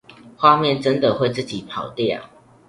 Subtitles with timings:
[0.35, 2.27] 畫面真的會自己跑掉